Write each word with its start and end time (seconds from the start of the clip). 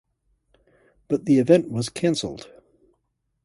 But 1.09 1.25
the 1.25 1.37
event 1.37 1.69
was 1.69 1.89
canceled. 1.89 2.51